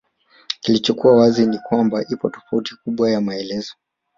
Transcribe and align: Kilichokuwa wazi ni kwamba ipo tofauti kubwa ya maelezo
Kilichokuwa 0.61 1.15
wazi 1.15 1.45
ni 1.47 1.57
kwamba 1.57 2.03
ipo 2.09 2.29
tofauti 2.29 2.75
kubwa 2.75 3.09
ya 3.11 3.21
maelezo 3.21 3.75